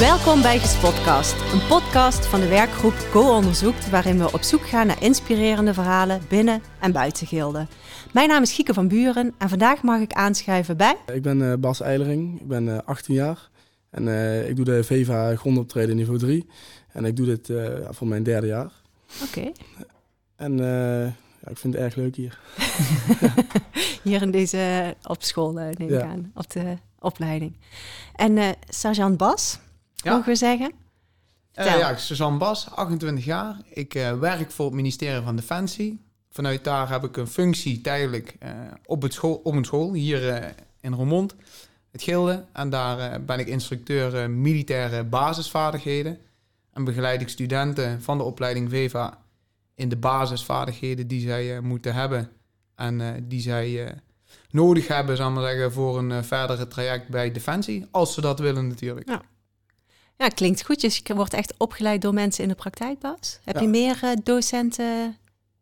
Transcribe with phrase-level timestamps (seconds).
[0.00, 4.86] Welkom bij Gespotcast, een podcast van de werkgroep Go Onderzoekt, waarin we op zoek gaan
[4.86, 7.66] naar inspirerende verhalen binnen en buiten Gilde.
[8.12, 10.96] Mijn naam is Gieke van Buren en vandaag mag ik aanschuiven bij...
[11.12, 13.50] Ik ben uh, Bas Eilering, ik ben uh, 18 jaar
[13.90, 16.46] en uh, ik doe de VEVA grondoptreden niveau 3
[16.92, 18.72] en ik doe dit uh, voor mijn derde jaar.
[19.22, 19.52] Oké.
[20.36, 20.56] En
[21.42, 22.38] ja, ik vind het erg leuk hier.
[24.02, 26.02] hier in deze, op school neem ik ja.
[26.02, 27.56] aan, op de opleiding.
[28.14, 29.58] En sergeant Bas,
[30.04, 30.12] ja.
[30.12, 30.72] mogen we zeggen?
[31.54, 33.56] Uh, ja, ik ben Suzanne Bas, 28 jaar.
[33.68, 36.00] Ik uh, werk voor het ministerie van Defensie.
[36.30, 38.50] Vanuit daar heb ik een functie tijdelijk uh,
[38.84, 41.34] op, het school, op een school hier in Roermond,
[41.90, 42.44] het Gilde.
[42.52, 46.18] En daar ben ik instructeur militaire basisvaardigheden.
[46.72, 49.18] En begeleid ik studenten van de opleiding VEVA
[49.74, 52.30] in de basisvaardigheden die zij moeten hebben.
[52.74, 53.94] En die zij
[54.50, 57.86] nodig hebben, zal maar zeggen, voor een verdere traject bij Defensie.
[57.90, 59.08] Als ze dat willen natuurlijk.
[59.08, 59.22] Ja.
[60.20, 60.80] Ja, klinkt goed.
[60.80, 63.38] Dus je wordt echt opgeleid door mensen in de praktijk, Bas.
[63.44, 65.16] Heb je meer uh, docenten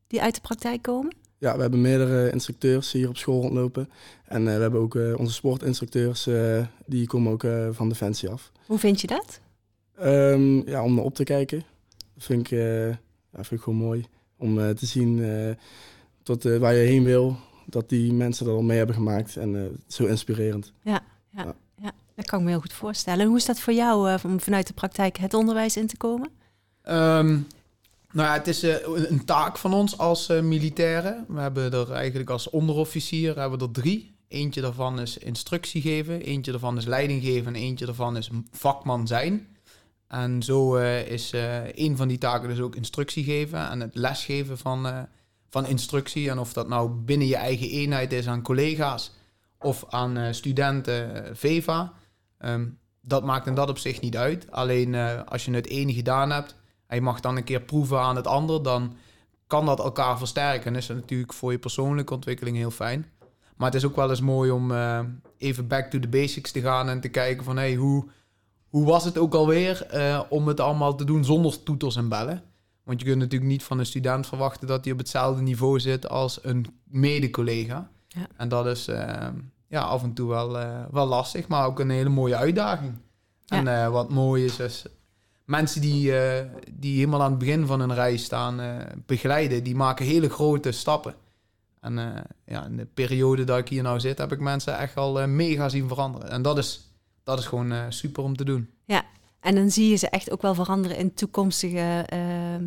[0.06, 1.15] die uit de praktijk komen?
[1.39, 3.91] Ja, we hebben meerdere instructeurs hier op school rondlopen.
[4.25, 6.28] En uh, we hebben ook uh, onze sportinstructeurs,
[6.87, 8.53] die komen ook van Defensie af.
[8.67, 9.41] Hoe vind je dat?
[10.00, 11.62] Um, ja, om naar op te kijken.
[12.15, 12.98] Dat vind ik, ja,
[13.33, 14.05] vind ik gewoon mooi.
[14.37, 15.56] Om te zien
[16.22, 17.37] tot waar je heen wil.
[17.67, 19.37] Dat die mensen dat al mee hebben gemaakt.
[19.37, 20.72] En zo inspirerend.
[20.83, 21.03] ja.
[21.31, 21.45] ja.
[21.45, 21.55] ja.
[22.19, 23.20] Dat kan ik me heel goed voorstellen.
[23.20, 25.97] En hoe is dat voor jou uh, om vanuit de praktijk het onderwijs in te
[25.97, 26.30] komen?
[26.88, 27.47] Um,
[28.12, 31.25] nou ja, het is uh, een taak van ons als uh, militairen.
[31.28, 34.16] We hebben er eigenlijk als onderofficier hebben er drie.
[34.28, 39.06] Eentje daarvan is instructie geven, eentje daarvan is leiding geven en eentje daarvan is vakman
[39.06, 39.56] zijn.
[40.08, 41.32] En zo is
[41.75, 45.06] een van die taken dus ook instructie geven en het lesgeven van,
[45.50, 46.30] van instructie.
[46.30, 49.12] En of dat nou binnen je eigen eenheid is aan collega's
[49.58, 51.93] of aan studenten VEVA.
[52.38, 54.50] Um, dat maakt in dat op zich niet uit.
[54.50, 56.56] Alleen uh, als je het ene gedaan hebt
[56.87, 58.97] en je mag dan een keer proeven aan het ander, dan
[59.47, 60.66] kan dat elkaar versterken.
[60.66, 63.06] En is dat natuurlijk voor je persoonlijke ontwikkeling heel fijn.
[63.56, 65.00] Maar het is ook wel eens mooi om uh,
[65.38, 68.09] even back to the basics te gaan en te kijken van hey, hoe,
[68.69, 72.43] hoe was het ook alweer uh, om het allemaal te doen zonder toeters en bellen.
[72.84, 76.09] Want je kunt natuurlijk niet van een student verwachten dat hij op hetzelfde niveau zit
[76.09, 77.91] als een mede-collega.
[78.09, 78.26] Ja.
[78.37, 78.88] En dat is,
[79.69, 82.95] ja, af en toe wel, uh, wel lastig, maar ook een hele mooie uitdaging.
[83.47, 84.87] En uh, wat mooi is, is
[85.45, 86.41] mensen die, uh,
[86.73, 88.61] die helemaal aan het begin van een reis staan
[89.06, 91.15] begeleiden, die maken hele grote stappen.
[91.81, 95.27] En ja, in de periode dat ik hier nou zit, heb ik mensen echt al
[95.27, 96.31] mega zien veranderen.
[96.31, 96.93] En dat is,
[97.23, 98.71] dat is gewoon super om te doen.
[98.85, 99.05] Ja,
[99.41, 102.65] en dan zie je ze echt ook wel veranderen in toekomstige ehm,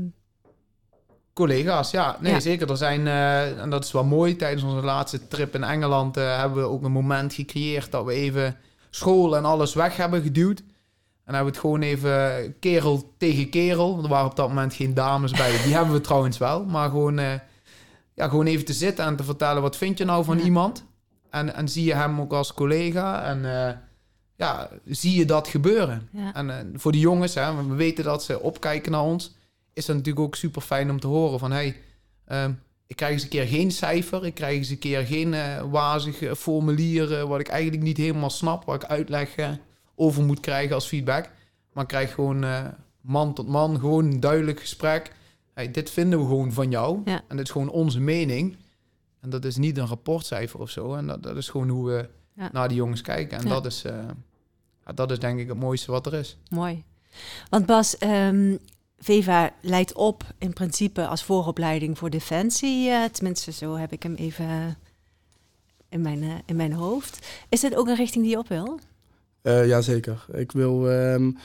[1.34, 2.18] Collega's, ja.
[2.20, 2.70] Nee, zeker.
[2.70, 6.38] Er zijn, uh, en dat is wel mooi, tijdens onze laatste trip in Engeland uh,
[6.38, 8.58] hebben we ook een moment gecreëerd dat we even
[8.90, 10.60] school en alles weg hebben geduwd.
[11.26, 14.04] En hebben we het gewoon even kerel tegen kerel.
[14.04, 15.62] Er waren op dat moment geen dames bij.
[15.64, 16.66] Die hebben we trouwens wel.
[16.66, 17.34] Maar gewoon, uh,
[18.14, 20.86] ja, gewoon even te zitten en te vertellen, wat vind je nou van iemand?
[21.30, 23.24] En, en zie je hem ook als collega?
[23.24, 23.42] En
[24.36, 26.10] ja, zie je dat gebeuren?
[26.12, 26.34] Ja.
[26.34, 29.36] En voor de jongens, hè, we weten dat ze opkijken naar ons
[29.74, 31.76] is dat natuurlijk ook super fijn om te horen van hey,
[32.32, 32.60] um,
[32.92, 36.38] ik krijg eens een keer geen cijfer, ik krijg eens een keer geen uh, wazig
[36.38, 39.50] formulier wat ik eigenlijk niet helemaal snap, waar ik uitleg uh,
[39.96, 41.30] over moet krijgen als feedback.
[41.74, 42.68] Maar ik krijg gewoon uh,
[43.02, 45.12] man tot man, gewoon een duidelijk gesprek.
[45.54, 47.22] Hey, dit vinden we gewoon van jou ja.
[47.28, 48.58] en dit is gewoon onze mening.
[49.20, 50.94] En dat is niet een rapportcijfer of zo.
[50.94, 52.50] En dat, dat is gewoon hoe we ja.
[52.52, 53.38] naar die jongens kijken.
[53.38, 53.50] En ja.
[53.50, 53.86] dat, is,
[54.96, 56.38] dat is denk ik het mooiste wat er is.
[56.50, 56.84] Mooi.
[57.50, 58.60] Want Bas, um,
[59.02, 62.90] Veva leidt op in principe als vooropleiding voor defensie.
[62.90, 64.78] Uh, tenminste, zo heb ik hem even
[65.90, 67.28] in mijn, uh, in mijn hoofd.
[67.50, 68.80] Is dit ook een richting die je op wil?
[69.44, 70.26] Uh, Jazeker.
[70.32, 71.38] Ik wil um,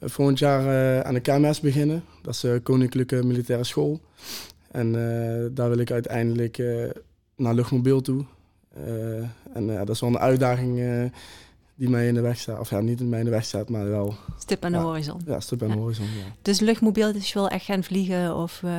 [0.00, 2.04] volgend jaar aan de KMS beginnen.
[2.22, 4.00] Dat is de Koninklijke Militaire School.
[4.70, 4.92] En
[5.54, 6.58] daar wil ik uiteindelijk
[7.36, 8.24] naar luchtmobiel toe.
[9.52, 11.10] en dat is wel een uitdaging
[11.76, 12.60] die mij in de weg staat.
[12.60, 14.14] Of ja, niet in mij in de weg staat, maar wel...
[14.38, 15.20] Stip aan de horizon.
[15.26, 16.24] Ja, stip aan de horizon, ja.
[16.42, 18.60] Dus luchtmobiel, dus je wil echt gaan vliegen of...
[18.64, 18.70] Uh...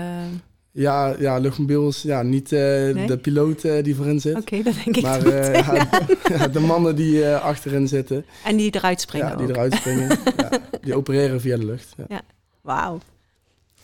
[0.72, 3.08] Ja, ja, luchtmobiel is ja, niet uh, nee?
[3.08, 4.36] de piloot uh, die voorin zit.
[4.36, 5.28] Oké, okay, dat denk ik Maar
[6.38, 8.26] ja, de mannen die achterin zitten.
[8.44, 10.08] En die eruit springen Ja, die eruit springen.
[10.38, 10.50] ja,
[10.82, 11.96] die opereren via de lucht.
[12.08, 12.22] Ja,
[12.62, 13.00] wauw.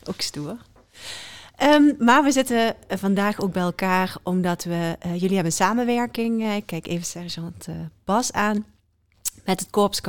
[0.04, 0.58] Ook stoer.
[1.64, 4.96] Um, maar we zitten vandaag ook bij elkaar omdat we...
[5.14, 6.54] jullie hebben samenwerking.
[6.56, 7.68] ik kijk even sergeant
[8.06, 8.66] Bas aan
[9.46, 10.02] met het Korps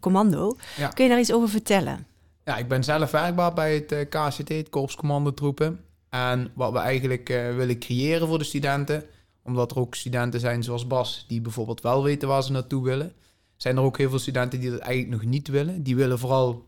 [0.00, 0.56] Commando.
[0.94, 2.06] Kun je daar iets over vertellen?
[2.44, 5.80] Ja, ik ben zelf werkbaar bij het eh, KCT, het Korps Commandotroepen.
[6.08, 9.04] En wat we eigenlijk uh, willen creëren voor de studenten,
[9.42, 13.12] omdat er ook studenten zijn zoals Bas, die bijvoorbeeld wel weten waar ze naartoe willen,
[13.56, 15.82] zijn er ook heel veel studenten die dat eigenlijk nog niet willen.
[15.82, 16.66] Die willen vooral,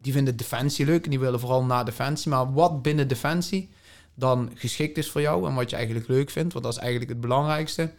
[0.00, 2.30] die vinden defensie leuk en die willen vooral na defensie.
[2.30, 3.70] Maar wat binnen defensie
[4.14, 7.10] dan geschikt is voor jou en wat je eigenlijk leuk vindt, want dat is eigenlijk
[7.10, 7.90] het belangrijkste.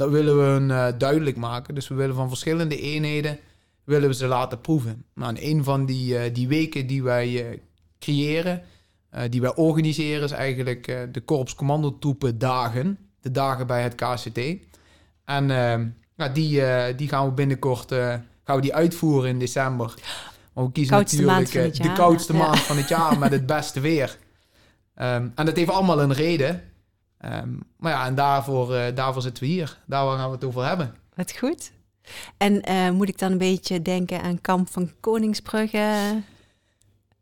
[0.00, 1.74] Dat willen we hun uh, duidelijk maken.
[1.74, 3.38] Dus we willen van verschillende eenheden
[3.84, 5.04] willen we ze laten proeven.
[5.14, 7.58] Nou, en een van die, uh, die weken die wij uh,
[7.98, 8.62] creëren,
[9.28, 12.98] die wij organiseren, is eigenlijk de Korps Commandotroepen dagen.
[13.20, 14.38] De dagen bij het KCT.
[15.24, 15.46] En
[16.16, 16.62] nou, die,
[16.94, 17.92] die gaan we binnenkort
[18.44, 19.94] gaan we die uitvoeren in december.
[20.52, 24.18] Maar we kiezen koudste natuurlijk de koudste maand van het jaar met het beste weer.
[25.00, 26.69] Um, en dat heeft allemaal een reden.
[27.24, 29.78] Um, maar ja, en daarvoor, uh, daarvoor zitten we hier.
[29.86, 30.94] Daar gaan we het over hebben.
[31.14, 31.72] Wat goed.
[32.36, 36.22] En uh, moet ik dan een beetje denken aan Kamp van Koningsbrugge?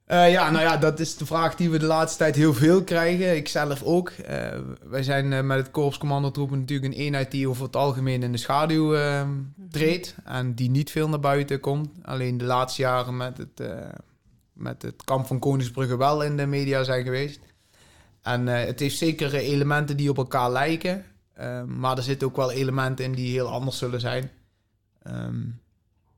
[0.07, 2.85] Uh, ja, nou ja, dat is de vraag die we de laatste tijd heel veel
[2.85, 3.37] krijgen.
[3.37, 4.13] Ik zelf ook.
[4.85, 8.39] wij zijn met het Korps Commandotroepen natuurlijk een eenheid die over het algemeen in de
[8.39, 9.69] schaduw ehm, mhm.
[9.71, 10.15] treedt.
[10.25, 11.89] En die niet veel naar buiten komt.
[12.03, 13.71] Alleen de laatste jaren met het,
[14.53, 17.41] met het Kamp van Koningsbrugge wel in de media zijn geweest.
[18.29, 21.05] En uh, het heeft zeker elementen die op elkaar lijken.
[21.41, 24.31] Uh, maar er zitten ook wel elementen in die heel anders zullen zijn.
[25.07, 25.61] Um,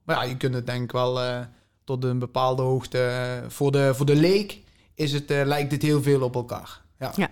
[0.05, 1.41] maar ja, je kunt het denk ik wel uh,
[1.85, 3.43] tot een bepaalde hoogte...
[3.49, 4.63] voor, de, voor de leek
[4.95, 6.83] is het, lijkt het heel veel op elkaar.
[6.99, 7.13] Ja.
[7.17, 7.29] ja.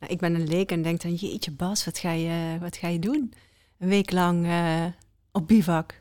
[0.00, 1.14] Nou, ik ben een leek en denk dan...
[1.14, 3.34] Jeetje Bas, wat ga je, wat ga je doen?
[3.78, 4.46] Een week lang
[5.32, 5.96] op bivak.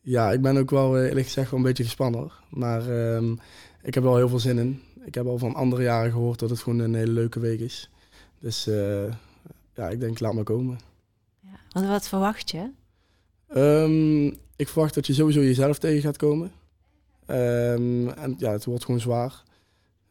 [0.00, 2.30] Ja, ik ben ook wel eerlijk gezegd wel een beetje gespannen.
[2.50, 3.38] Maar um,
[3.82, 6.50] ik heb wel heel veel zin in ik heb al van andere jaren gehoord dat
[6.50, 7.90] het gewoon een hele leuke week is.
[8.38, 9.04] Dus uh,
[9.74, 10.80] ja, ik denk, laat maar komen.
[11.40, 11.58] Ja.
[11.70, 12.70] Want wat verwacht je?
[13.56, 14.26] Um,
[14.56, 16.52] ik verwacht dat je sowieso jezelf tegen gaat komen.
[17.26, 19.42] Um, en ja, het wordt gewoon zwaar.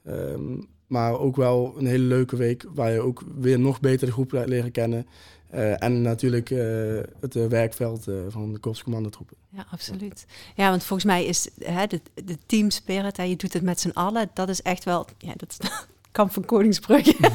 [0.08, 4.14] Um, maar ook wel een hele leuke week waar je ook weer nog beter de
[4.14, 5.08] groep leren kennen.
[5.54, 9.38] Uh, en natuurlijk uh, het uh, werkveld van de korpscommandotroepen.
[9.50, 10.26] Ja, absoluut.
[10.56, 13.80] Ja, want volgens mij is hè, de, de team spirit, hè, je doet het met
[13.80, 15.70] z'n allen, dat is echt wel, ja, dat is
[16.12, 17.16] kamp van Koningsbrugge.
[17.20, 17.32] Ja.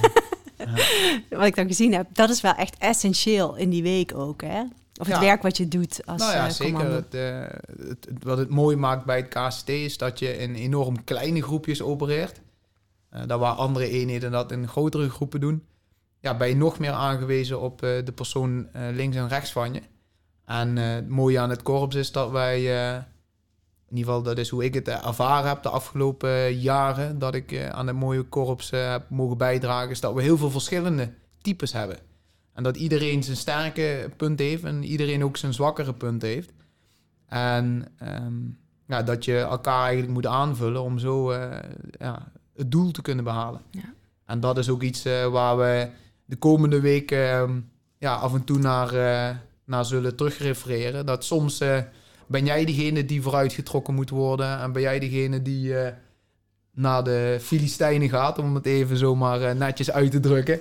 [1.39, 4.61] wat ik dan gezien heb, dat is wel echt essentieel in die week ook, hè?
[5.01, 5.21] Of het ja.
[5.21, 6.93] werk wat je doet als Nou ja, zeker.
[6.93, 7.13] Het,
[7.89, 11.83] het, wat het mooi maakt bij het KCT is dat je in enorm kleine groepjes
[11.83, 12.41] opereert.
[13.27, 15.63] dat waar andere eenheden dat in grotere groepen doen
[16.27, 19.73] ja, ben je nog meer aangewezen op uh, de persoon uh, links en rechts van
[19.73, 19.83] je.
[20.45, 22.61] En uh, het mooie aan het korps is dat wij,
[23.89, 27.69] in ieder geval dat is hoe ik het ervaren heb de afgelopen jaren, dat ik
[27.71, 31.13] aan het mooie korps heb mogen bijdragen, is dat we heel veel verschillende
[31.43, 31.99] types hebben.
[32.53, 36.53] En dat iedereen zijn sterke punt heeft en iedereen ook zijn zwakkere punt heeft.
[37.27, 41.33] En um, ja, dat je elkaar eigenlijk moet aanvullen om zo
[41.99, 43.61] ja, het doel te kunnen behalen.
[43.71, 43.95] Ja.
[44.25, 45.91] En dat is ook iets waar we
[46.27, 47.61] de komende weken ehm,
[47.99, 51.07] ja, af en toe naar, uh, naar zullen terugrefereren.
[51.07, 51.79] Dat soms uh,
[52.27, 54.61] ben jij degene die vooruitgetrokken moet worden.
[54.61, 55.89] En ben jij degene die uh,
[56.73, 60.61] naar de Filistijnen gaat, om het even zomaar netjes uit te drukken.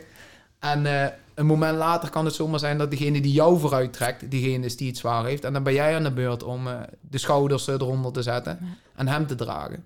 [0.59, 4.65] En een moment later kan het zomaar zijn dat degene die jou vooruit trekt, diegene
[4.65, 5.43] is die het zwaar heeft.
[5.43, 6.67] En dan ben jij aan de beurt om
[7.01, 8.59] de schouders eronder te zetten
[8.95, 9.85] en hem te dragen.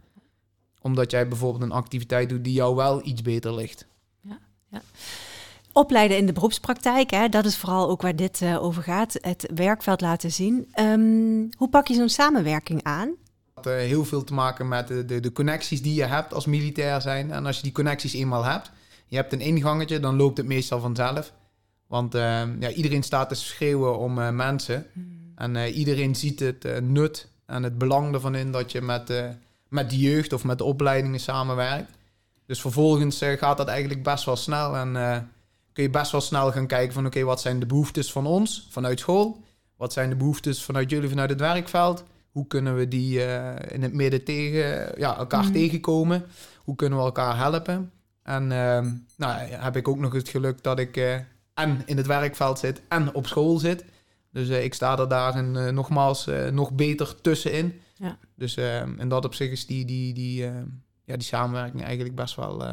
[0.82, 3.86] Omdat jij bijvoorbeeld een activiteit doet die jou wel iets beter ligt.
[4.22, 4.82] Ja, ja
[5.74, 9.50] opleiden in de beroepspraktijk, hè, dat is vooral ook waar dit uh, over gaat, het
[9.56, 10.68] werkveld laten zien.
[10.80, 13.08] Um, hoe pak je zo'n samenwerking aan?
[13.08, 16.34] Het had uh, heel veel te maken met de, de, de, connecties die je hebt
[16.34, 17.32] als militair zijn.
[17.32, 18.72] En als je die connecties eenmaal hebt,
[19.06, 21.34] je hebt een ingangetje, dan loopt het meestal vanzelf.
[21.88, 22.22] Want uh,
[22.60, 24.86] ja, iedereen staat te schreeuwen om uh, mensen.
[24.94, 25.32] Hmm.
[25.36, 29.14] En iedereen ziet het nut en het belang ervan in dat je met,
[29.68, 31.92] met de jeugd of met de opleidingen samenwerkt.
[32.46, 34.76] Dus vervolgens gaat dat eigenlijk best wel snel.
[34.76, 34.96] En
[35.80, 38.68] kun je best wel snel gaan kijken van oké, wat zijn de behoeftes van ons
[38.70, 39.44] vanuit school?
[39.78, 42.04] Wat zijn de behoeftes vanuit jullie vanuit het werkveld?
[42.32, 45.52] Hoe kunnen we die uh, in het midden tegen, ja, elkaar mm.
[45.52, 46.26] tegenkomen?
[46.64, 47.92] Hoe kunnen we elkaar helpen?
[48.24, 51.14] En uh, nou, heb ik ook nog het geluk dat ik uh,
[51.54, 53.86] en in het werkveld zit en op school zit.
[54.32, 57.82] Dus ik sta er daarin nogmaals nog beter tussenin.
[57.96, 58.18] Ja.
[58.36, 58.58] Dus
[58.98, 60.42] in dat opzicht is die, die, die,
[61.04, 62.64] ja, die samenwerking eigenlijk best wel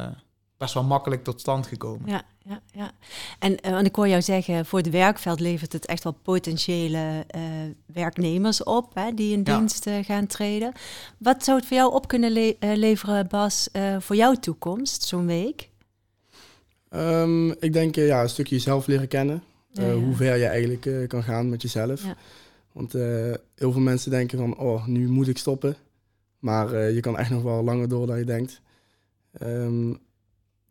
[0.57, 2.09] best wel makkelijk tot stand gekomen.
[2.09, 2.91] Ja, ja, ja.
[3.39, 7.41] En, uh, ik hoor jou zeggen, voor het werkveld levert het echt wel potentiële uh,
[7.85, 10.71] werknemers op hè, die in dienst uh, gaan treden.
[11.17, 15.69] Wat zou het voor jou op kunnen le leveren, Bas, voor jouw toekomst, zo'n week?
[16.89, 19.43] Um, ik denk ja, een stukje jezelf leren kennen.
[19.71, 22.03] Ja, hoe ver je eigenlijk kan gaan met jezelf.
[22.71, 22.93] Want
[23.55, 25.75] heel veel mensen denken van, oh, nu moet ik stoppen.
[26.39, 28.61] Maar je kan echt nog wel langer door dan je denkt.
[29.41, 29.99] Um,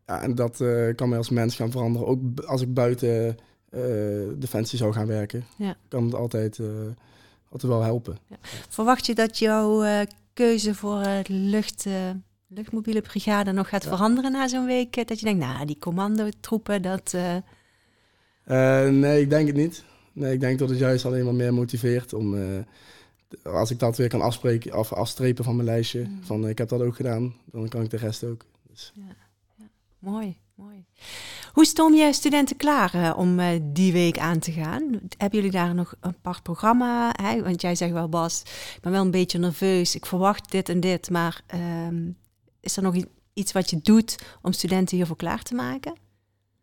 [0.07, 2.09] ja, en dat uh, kan mij als mens gaan veranderen.
[2.09, 3.37] Ook als ik buiten
[3.71, 3.81] uh,
[4.37, 5.77] Defensie zou gaan werken, ja.
[5.89, 6.69] kan het altijd uh,
[7.49, 8.19] altijd wel helpen.
[8.69, 10.01] Verwacht je dat jouw eh,
[10.33, 11.87] keuze voor lucht,
[12.47, 15.09] luchtmobiele brigade nog gaat veranderen na zo'n week?
[15.09, 17.17] Dat je denkt, nou, die commandotroepen, dat...
[18.91, 19.85] nee, ik denk het niet.
[20.13, 22.37] Nee, ik denk dat het juist alleen maar meer motiveert om...
[23.43, 26.19] als ik dat weer kan afspreken, af, afstrepen van mijn lijstje, mm.
[26.23, 28.45] van ik heb dat ook gedaan, dan kan ik de rest ook.
[28.69, 28.93] Dus.
[28.95, 29.26] Ja, ja.
[30.07, 30.85] Mooi, mooi.
[31.53, 34.83] Hoe stoom je studenten klaar uh, om uh, die week aan te gaan?
[35.19, 37.13] Hebben jullie daar nog een apart programma?
[37.23, 37.43] Hè?
[37.43, 38.41] Want jij zegt wel, Bas,
[38.75, 39.95] ik ben wel een beetje nerveus.
[39.95, 41.11] Ik verwacht dit en dit.
[41.11, 41.41] Maar
[41.87, 42.17] um,
[42.61, 42.95] is er nog
[43.33, 45.93] iets wat je doet om studenten hiervoor klaar te maken?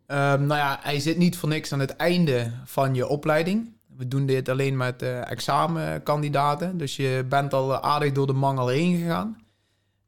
[0.08, 3.72] Um, nou ja, hij zit niet voor niks aan het einde van je opleiding.
[3.98, 6.78] We doen dit alleen met uh, examenkandidaten.
[6.78, 9.43] Dus je bent al aardig door de mangel heen gegaan.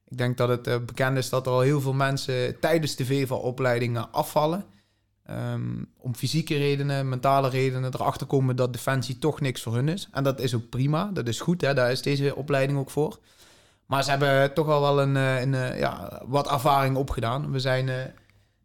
[0.07, 4.11] Ik denk dat het bekend is dat er al heel veel mensen tijdens de VEVA-opleidingen
[4.11, 4.65] afvallen.
[5.29, 10.09] Um, om fysieke redenen, mentale redenen erachter komen dat defensie toch niks voor hun is.
[10.11, 11.73] En dat is ook prima, dat is goed, hè?
[11.73, 13.19] daar is deze opleiding ook voor.
[13.85, 17.51] Maar ze hebben toch al wel een, eh, een, eh, ja, wat ervaring opgedaan.
[17.51, 18.13] We zijn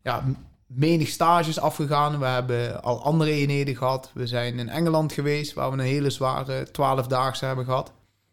[0.03, 0.25] ja,
[0.67, 2.19] menig stages afgegaan.
[2.19, 4.11] We hebben al andere eenheden gehad.
[4.15, 7.93] We zijn in Engeland geweest, waar we een hele zware twaalfdaagse hebben gehad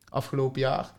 [0.10, 0.94] afgelopen jaar.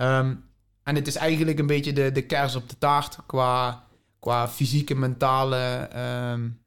[0.00, 0.44] Um,
[0.90, 3.84] en het is eigenlijk een beetje de, de kers op de taart qua,
[4.20, 5.88] qua fysieke, mentale
[6.32, 6.60] um,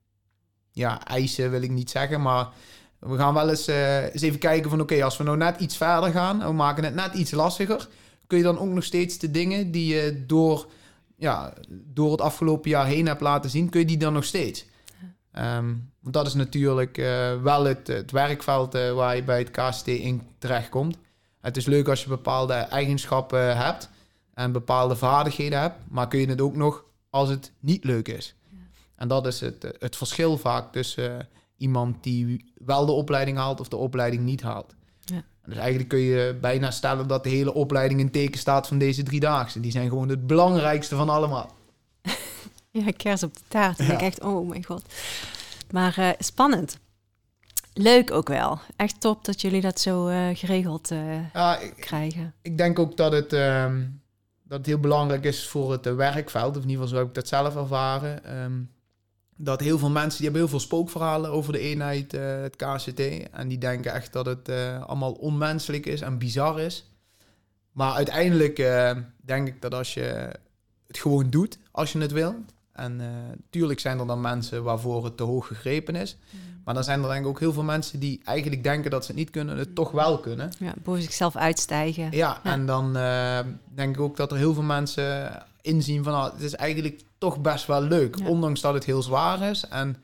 [0.72, 2.48] ja, eisen wil ik niet zeggen, maar
[3.00, 5.78] we gaan wel eens, uh, eens even kijken van oké, als we nou net iets
[5.78, 7.88] verder gaan en we maken het net iets lastiger,
[8.28, 10.68] kun je dan ook nog steeds de dingen die je door,
[11.16, 14.66] ja, door het afgelopen jaar heen hebt laten zien, kun je die dan nog steeds?
[15.38, 19.52] Um, want dat is natuurlijk uh, wel het, het werkveld uh, waar je bij het
[19.52, 20.98] KST in terechtkomt.
[21.42, 23.92] Het is leuk als je bepaalde eigenschappen hebt
[24.34, 28.36] en bepaalde vaardigheden hebt, maar kun je het ook nog als het niet leuk is.
[28.96, 31.20] En dat is het, het verschil vaak tussen uh,
[31.58, 34.76] iemand die wel de opleiding haalt of de opleiding niet haalt.
[35.00, 35.24] Ja.
[35.46, 39.04] Dus eigenlijk kun je bijna stellen dat de hele opleiding in teken staat van deze
[39.04, 39.60] driedaagse.
[39.60, 41.52] Die zijn gewoon het belangrijkste van allemaal.
[42.72, 43.78] ja, kers op de taart.
[43.78, 43.94] Ja.
[43.94, 44.94] Ik echt, oh mijn god.
[45.72, 46.78] Maar uh, spannend.
[47.74, 48.60] Leuk ook wel.
[48.76, 50.90] Echt top dat jullie dat zo uh, geregeld
[51.34, 52.34] ja, ik, krijgen.
[52.42, 54.02] Ik denk ook dat het, um,
[54.44, 56.58] dat het heel belangrijk is voor het werkveld.
[56.58, 58.42] Of in ieder geval zo heb ik dat zelf ervaren.
[58.42, 58.72] Um,
[59.36, 63.30] dat heel veel mensen die hebben heel veel spookverhalen over de eenheid, uh, het KCT.
[63.32, 66.92] En die denken echt dat het uh, allemaal onmenselijk is en bizar is.
[67.72, 68.58] Maar uiteindelijk
[69.22, 70.30] denk ik dat als je
[70.88, 72.36] het gewoon doet, als je het wil.
[72.74, 73.02] En
[73.50, 76.18] tuurlijk zijn er dan mensen waarvoor het te hoog gegrepen is.
[76.30, 76.40] Mm.
[76.64, 79.12] Maar dan zijn er denk ik ook heel veel mensen die eigenlijk denken dat ze
[79.12, 80.52] het niet kunnen, het toch wel kunnen.
[80.60, 82.04] Ja, boven zichzelf uitstijgen.
[82.04, 82.40] Ja, ja.
[82.44, 82.94] en dan
[83.76, 86.14] denk ik ook dat er heel veel mensen inzien van...
[86.14, 88.18] Ah, het is eigenlijk toch best wel leuk.
[88.28, 89.96] Ondanks dat het heel zwaar is en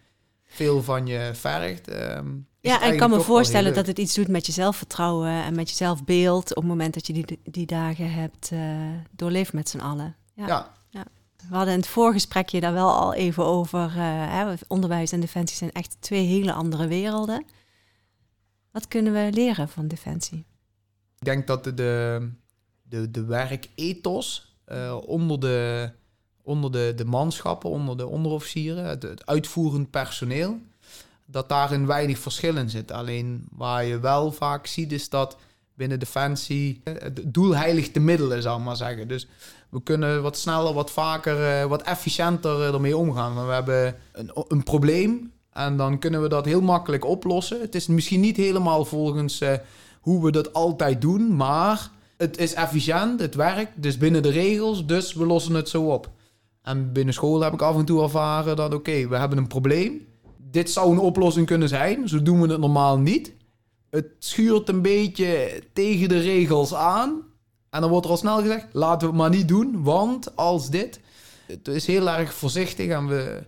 [0.46, 1.92] veel van je vergt.
[1.92, 5.56] Um, ja, en ik kan me voorstellen dat het iets doet met je zelfvertrouwen en
[5.56, 8.60] met je zelfbeeld op het moment dat je die, die dagen hebt uh,
[9.12, 10.16] doorleefd met z'n allen.
[10.34, 10.48] Ja.
[10.48, 10.72] ja.
[11.48, 13.92] We hadden in het voorgesprekje daar wel al even over.
[13.94, 17.46] Hè, onderwijs en defensie zijn echt twee hele andere werelden.
[18.72, 20.46] Wat kunnen we leren van defensie?
[21.20, 22.30] Ik denk dat de,
[22.84, 25.92] de, de, werkethos uh, onder de
[26.42, 30.60] onder de, de manschappen, onder de onderofficieren, het, uitvoerend personeel,
[31.26, 32.92] dat daarin weinig verschil in zit.
[32.92, 35.38] Alleen waar je wel vaak ziet is dat
[35.74, 39.08] binnen Defensie het doel heiligt de middelen, zal ik maar zeggen.
[39.08, 39.28] Dus
[39.70, 43.46] we kunnen wat sneller, wat vaker, eh, wat efficiënter eh, ermee omgaan.
[43.46, 47.62] We hebben een, een probleem en dan kunnen we dat heel makkelijk oplossen.
[47.62, 49.54] Het is misschien niet helemaal volgens uh,
[50.02, 54.86] hoe we dat altijd doen, maar het is efficiënt, het werkt, dus binnen de regels,
[54.86, 56.10] dus we lossen het zo op.
[56.62, 60.08] En binnen school heb ik af en toe ervaren dat, oké, we hebben een probleem.
[60.38, 62.08] Dit zou een oplossing kunnen zijn.
[62.08, 63.34] Zo doen we het normaal niet.
[63.90, 67.22] Het schuurt een beetje tegen de regels aan.
[67.70, 69.84] En dan wordt er al snel gezegd, laten we het maar niet doen.
[69.84, 71.00] Want als dit...
[71.46, 73.44] Het is heel erg voorzichtig en we...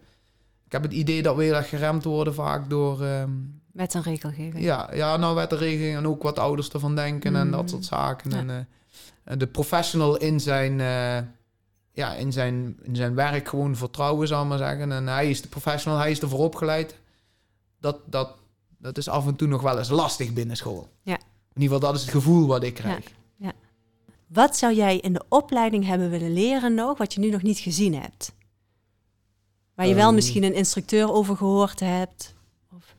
[0.65, 3.01] Ik heb het idee dat we heel erg geremd worden vaak door...
[3.01, 4.63] Um, wet en regelgeving.
[4.63, 7.67] Ja, ja, nou wet en regelgeving en ook wat ouders ervan denken en dat mm.
[7.67, 8.31] soort zaken.
[8.33, 8.67] En,
[9.25, 10.79] uh, de professional in zijn...
[10.79, 11.17] Uh,
[11.93, 14.91] ja, in, zijn, in zijn werk gewoon vertrouwen, zal ik maar zeggen.
[14.91, 16.95] En hij is de professional, hij is ervoor opgeleid.
[17.79, 18.35] Dat, dat,
[18.77, 20.89] dat is af en toe nog wel eens lastig binnen school.
[21.01, 21.17] Ja.
[21.53, 23.03] In ieder geval, dat is het gevoel wat ik krijg.
[23.03, 23.15] Ja.
[24.33, 27.59] Wat zou jij in de opleiding hebben willen leren nog, wat je nu nog niet
[27.59, 28.33] gezien hebt?
[29.75, 30.15] Waar je wel ehm.
[30.15, 32.35] misschien een instructeur over gehoord hebt?
[32.75, 32.95] Of...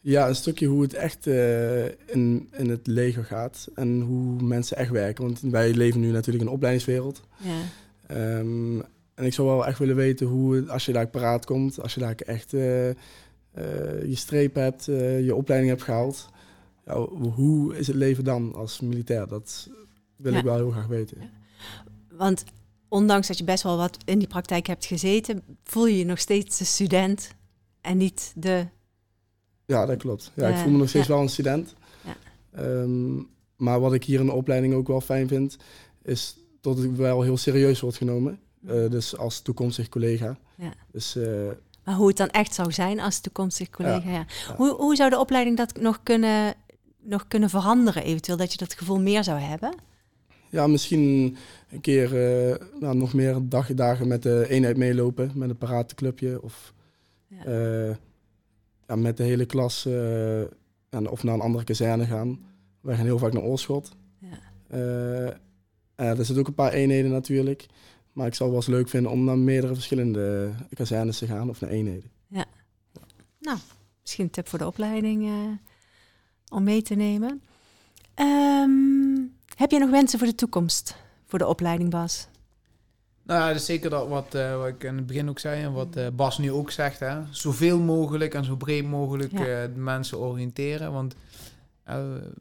[0.00, 4.76] Ja, een stukje hoe het echt uh, in, in het leger gaat en hoe mensen
[4.76, 5.24] echt werken.
[5.24, 7.22] Want wij leven nu natuurlijk in een opleidingswereld.
[7.36, 8.38] Ja.
[8.38, 8.82] Um,
[9.14, 12.00] en ik zou wel echt willen weten hoe, als je daar paraat komt, als je
[12.00, 12.94] daar echt uh, uh,
[14.04, 16.28] je streep hebt, je opleiding hebt gehaald,
[16.84, 16.98] ja,
[17.34, 19.28] hoe is het leven dan als militair?
[19.28, 19.68] Dat
[20.16, 20.38] wil Ja.
[20.38, 21.30] ik wel heel graag weten.
[22.10, 22.44] Want
[22.88, 26.18] ondanks dat je best wel wat in die praktijk hebt gezeten, voel je je nog
[26.18, 27.30] steeds de student
[27.80, 28.66] en niet de.
[29.66, 30.32] Ja, dat klopt.
[30.34, 31.12] Ja, ik Eh, voel me nog steeds ja.
[31.12, 31.74] wel een student.
[32.04, 32.16] Ja.
[32.52, 33.16] Ehm,
[33.56, 35.56] maar wat ik hier in de opleiding ook wel fijn vind,
[36.02, 38.38] is dat ik wel heel serieus word genomen.
[38.66, 40.38] Eh, dus als toekomstig collega.
[40.54, 40.72] Ja.
[40.92, 41.46] Dus eh,
[41.84, 44.10] Maar hoe het dan echt zou zijn als toekomstig collega.
[44.10, 44.26] Ja.
[44.48, 44.56] ja.
[44.56, 46.54] Hoe, hoe zou de opleiding dat nog kunnen,
[47.00, 49.74] nog kunnen veranderen, eventueel, dat je dat gevoel meer zou hebben?
[50.50, 51.36] Ja, misschien
[51.70, 56.42] een keer eh, nou, nog meer dag, dagen met de eenheid meelopen, met een paratenclubje.
[56.42, 56.74] Of
[57.28, 57.44] Ja.
[57.44, 57.96] eh,
[58.86, 60.40] ja, met de hele klas eh,
[60.88, 62.38] en, of naar een andere kazerne gaan.
[62.80, 63.96] Wij gaan heel vaak naar Oorschot.
[64.18, 65.38] Ja.
[65.94, 67.66] Er zitten ook een paar eenheden natuurlijk.
[68.12, 71.60] Maar ik zou wel eens leuk vinden om naar meerdere verschillende kazernes te gaan of
[71.60, 72.10] naar eenheden.
[74.00, 75.30] Misschien een tip voor de opleiding
[76.48, 77.42] om mee te nemen.
[78.14, 79.16] Ehm,
[79.56, 80.96] heb je nog wensen voor de toekomst,
[81.26, 82.28] voor de opleiding, Bas?
[83.22, 85.62] Nou, ja, dat is zeker dat wat, eh, wat ik in het begin ook zei
[85.62, 87.00] en wat eh, Bas nu ook zegt.
[87.00, 87.18] Hè?
[87.30, 89.38] Zoveel mogelijk en zo breed mogelijk Ja.
[89.38, 89.44] eh,
[89.74, 90.92] de mensen oriënteren.
[90.92, 91.14] Want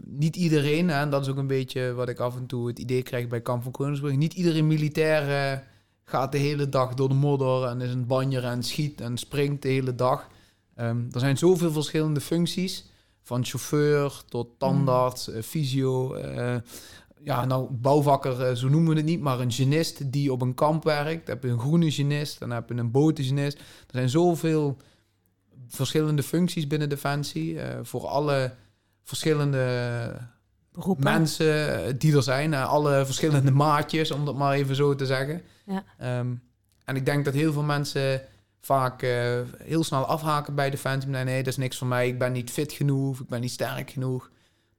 [0.03, 2.79] niet iedereen, hè, en dat is ook een beetje wat ik af en toe het
[2.79, 4.15] idee krijg bij Kamp van Koningsbrug.
[4.15, 5.63] Niet iedereen militair
[6.03, 9.61] gaat de hele dag door de modder en is een banjer en schiet en springt
[9.61, 10.27] de hele dag.
[10.75, 12.85] Ehm, er zijn zoveel verschillende functies.
[13.21, 16.15] Van chauffeur tot tandarts, eh, fysio,
[17.23, 20.53] ja, nou, bouwvakker, eh, zo noemen we het niet, maar een genist die op een
[20.53, 21.25] kamp werkt.
[21.25, 23.57] Dan heb je een groene genist, dan heb je een botengenist.
[23.57, 24.77] Er zijn zoveel
[25.67, 27.59] verschillende functies binnen Defensie.
[27.59, 28.53] eh, voor alle
[29.03, 30.17] verschillende
[30.71, 31.03] Beroepen?
[31.03, 32.53] mensen eh, die er zijn.
[32.53, 35.41] alle verschillende maatjes, om dat maar even zo te zeggen.
[35.65, 35.83] Ja.
[35.97, 36.33] Ehm,
[36.85, 38.21] en ik denk dat heel veel mensen
[38.61, 39.01] vaak
[39.63, 41.09] heel snel afhaken bij Defensie.
[41.09, 42.07] Nee, nee, dat is niks voor mij.
[42.07, 44.29] Ik ben niet fit genoeg, ik ben niet sterk genoeg.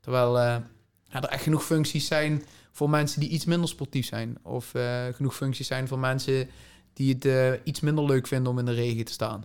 [0.00, 0.62] Terwijl
[1.16, 4.38] ja, er echt genoeg functies zijn voor mensen die iets minder sportief zijn.
[4.42, 6.48] Of eh, genoeg functies zijn voor mensen
[6.92, 9.44] die het eh, iets minder leuk vinden om in de regen te staan.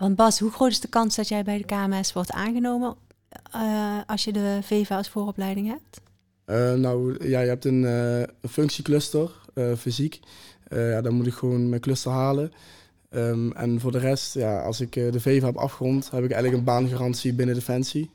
[0.00, 2.96] Want Bas, hoe groot is de kans dat jij bij de KMS wordt aangenomen
[3.52, 6.00] eh, als je de VEVA als vooropleiding hebt?
[6.44, 10.20] Eh, nou, ja, je hebt een, eh, functiecluster, eh, fysiek.
[10.68, 12.52] Eh, ja, dan moet ik gewoon mijn cluster halen.
[13.10, 16.30] Ehm, en voor de rest, ja, als ik eh, de VEVA heb afgerond, heb ik
[16.30, 18.10] eigenlijk een baangarantie binnen Defensie.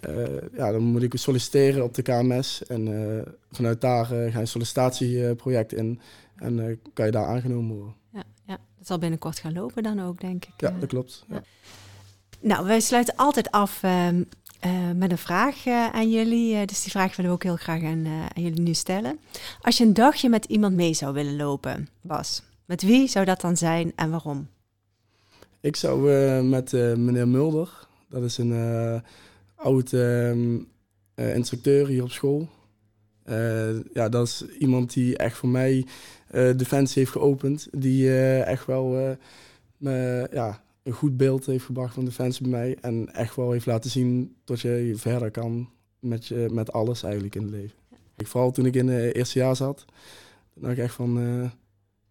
[0.00, 0.24] Eh,
[0.56, 2.66] ja, dan moet ik solliciteren op de KMS.
[2.66, 6.00] En eh, vanuit daar eh, ga je een sollicitatieproject in.
[6.36, 7.94] En kan je daar aangenomen worden.
[8.12, 10.52] Ja, ja, dat zal binnenkort gaan lopen dan ook, denk ik.
[10.56, 11.24] Ja, dat klopt.
[11.28, 11.42] Ja.
[12.40, 14.22] Nou, wij sluiten altijd af ehm,
[14.60, 16.66] eh, met een vraag aan jullie.
[16.66, 19.18] Dus die vraag willen we ook heel graag aan, aan jullie nu stellen.
[19.60, 23.40] Als je een dagje met iemand mee zou willen lopen, Bas, met wie zou dat
[23.40, 24.48] dan zijn en waarom?
[25.60, 26.10] Ik zou
[26.42, 29.02] met meneer Mulder, dat is een
[29.58, 30.58] oud ehm,
[31.14, 32.48] eh, instructeur hier op school.
[33.24, 35.86] Eh, ja, dat is iemand die echt voor mij
[36.28, 37.68] eh Defensie heeft geopend.
[37.70, 39.16] Die echt wel
[39.76, 42.76] me, ja, een goed beeld heeft gebracht van Defensie bij mij.
[42.80, 45.68] En echt wel heeft laten zien dat je verder kan
[45.98, 47.78] met, je, met alles eigenlijk in het leven.
[48.16, 49.84] Ik, vooral toen ik in het eerste jaar zat,
[50.54, 51.50] dan dacht ik echt van,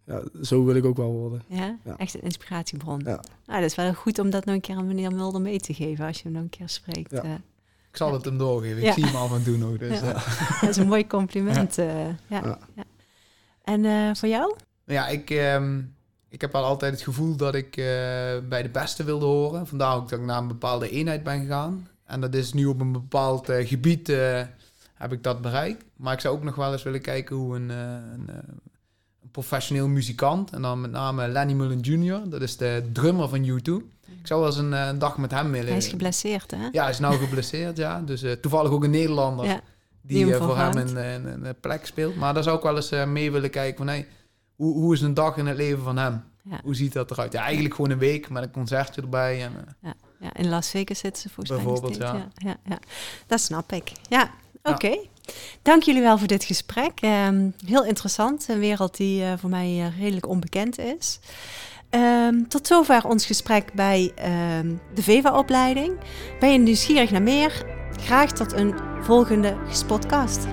[0.08, 1.42] ja, zo wil ik ook wel worden.
[1.48, 1.78] Ja?
[1.84, 1.98] Ja.
[1.98, 3.02] Echt een inspiratiebron.
[3.06, 3.24] Ja.
[3.46, 5.74] Nou, dat is wel goed om dat nog een keer aan meneer Mulder mee te
[5.74, 7.12] geven als je hem nog een keer spreekt.
[7.12, 7.24] Ja.
[7.24, 7.32] eh.
[7.92, 8.78] Ik zal het hem doorgeven.
[8.78, 8.94] Ik Ja.
[8.94, 9.78] zie hem af en toe nog.
[9.78, 10.14] Dus, Ja.
[10.14, 10.60] eh.
[10.62, 11.78] dat is een mooi compliment.
[11.78, 12.16] eh, ja.
[12.28, 12.58] Ja.
[12.76, 12.84] Ja.
[13.64, 14.56] En eh, voor jou?
[14.86, 15.82] Ja, ik, ehm,
[16.30, 17.84] ik heb wel altijd het gevoel dat ik eh,
[18.50, 19.68] bij de beste wilde horen.
[19.68, 21.88] Vandaar ook dat ik naar een bepaalde eenheid ben gegaan.
[22.06, 24.42] En dat is nu op een bepaald eh, gebied eh,
[24.94, 25.84] heb ik dat bereikt.
[25.96, 27.78] Maar ik zou ook nog wel eens willen kijken hoe een, eh,
[28.14, 28.62] een, eh, een
[29.42, 30.52] professioneel muzikant...
[30.52, 33.72] en dan met name Lenny Mullen Jr., dat is de drummer van U2...
[34.20, 35.68] Ik zou wel eens een, eh, een dag met hem willen...
[35.68, 36.68] Hij is geblesseerd, hè?
[36.72, 38.02] Ja, hij is nou geblesseerd, ja.
[38.02, 39.62] Dus eh, toevallig ook een Nederlander Ja.
[40.02, 42.16] die die hem eh, voor hem een, een, een plek speelt.
[42.16, 43.88] Maar daar zou ik wel eens mee willen kijken van...
[43.88, 44.08] Hey,
[44.56, 46.24] hoe, hoe is een dag in het leven van hem?
[46.44, 46.60] Ja.
[46.64, 47.34] Hoe ziet dat eruit?
[47.34, 49.44] Ja, eigenlijk gewoon een week met een concertje erbij.
[49.44, 52.28] En, eh, Ja, in Las Vegas zitten ze volgens mij Bijvoorbeeld, ja.
[52.36, 52.80] Ja, ja,
[53.28, 53.92] Dat snap ik.
[54.10, 54.32] Ja,
[54.64, 54.72] Ja.
[54.74, 54.98] oké.
[55.62, 56.92] Dank jullie wel voor dit gesprek.
[57.00, 58.46] Ehm, heel interessant.
[58.48, 61.20] Een wereld die eh, voor mij eh, redelijk onbekend is.
[61.90, 65.98] Ehm, tot zover ons gesprek bij ehm, de VEVA-opleiding.
[66.40, 67.66] Ben je nieuwsgierig naar meer?
[68.00, 70.48] Graag tot een volgende podcast.